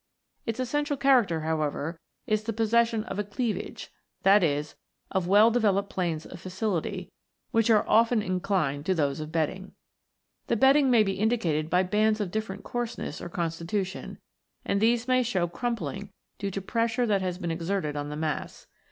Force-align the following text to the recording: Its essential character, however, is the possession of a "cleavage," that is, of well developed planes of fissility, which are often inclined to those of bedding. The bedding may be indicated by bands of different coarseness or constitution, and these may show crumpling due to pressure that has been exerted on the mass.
Its 0.47 0.59
essential 0.59 0.97
character, 0.97 1.41
however, 1.41 1.99
is 2.25 2.41
the 2.41 2.53
possession 2.53 3.03
of 3.03 3.19
a 3.19 3.23
"cleavage," 3.23 3.91
that 4.23 4.43
is, 4.43 4.73
of 5.11 5.27
well 5.27 5.51
developed 5.51 5.91
planes 5.91 6.25
of 6.25 6.41
fissility, 6.41 7.11
which 7.51 7.69
are 7.69 7.87
often 7.87 8.19
inclined 8.23 8.83
to 8.83 8.95
those 8.95 9.19
of 9.19 9.31
bedding. 9.31 9.73
The 10.47 10.55
bedding 10.55 10.89
may 10.89 11.03
be 11.03 11.19
indicated 11.19 11.69
by 11.69 11.83
bands 11.83 12.19
of 12.19 12.31
different 12.31 12.63
coarseness 12.63 13.21
or 13.21 13.29
constitution, 13.29 14.17
and 14.65 14.81
these 14.81 15.07
may 15.07 15.21
show 15.21 15.47
crumpling 15.47 16.09
due 16.39 16.49
to 16.49 16.61
pressure 16.63 17.05
that 17.05 17.21
has 17.21 17.37
been 17.37 17.51
exerted 17.51 17.95
on 17.95 18.09
the 18.09 18.17
mass. 18.17 18.65